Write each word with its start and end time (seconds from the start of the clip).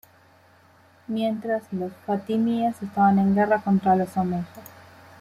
Mientras, 1.05 1.71
los 1.71 1.91
fatimíes 2.07 2.75
estaban 2.81 3.19
en 3.19 3.35
guerra 3.35 3.61
contra 3.61 3.95
los 3.95 4.17
omeyas. 4.17 4.47